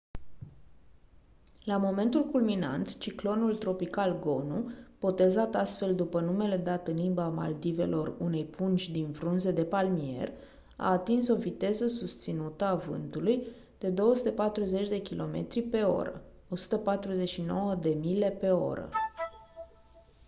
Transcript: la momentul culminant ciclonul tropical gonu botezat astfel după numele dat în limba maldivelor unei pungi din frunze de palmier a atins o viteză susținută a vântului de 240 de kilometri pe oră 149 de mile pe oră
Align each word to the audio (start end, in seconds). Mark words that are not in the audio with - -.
la 1.63 1.77
momentul 1.77 2.25
culminant 2.29 2.97
ciclonul 2.97 3.55
tropical 3.55 4.19
gonu 4.19 4.71
botezat 4.99 5.55
astfel 5.55 5.95
după 5.95 6.19
numele 6.19 6.57
dat 6.57 6.87
în 6.87 6.93
limba 6.95 7.27
maldivelor 7.29 8.15
unei 8.19 8.45
pungi 8.45 8.91
din 8.91 9.11
frunze 9.11 9.51
de 9.51 9.65
palmier 9.65 10.31
a 10.77 10.91
atins 10.91 11.27
o 11.29 11.35
viteză 11.35 11.87
susținută 11.87 12.65
a 12.65 12.75
vântului 12.75 13.47
de 13.77 13.89
240 13.89 14.87
de 14.87 15.01
kilometri 15.01 15.61
pe 15.61 15.81
oră 15.83 16.23
149 16.49 17.75
de 17.75 17.89
mile 17.89 18.29
pe 18.29 18.49
oră 18.49 18.89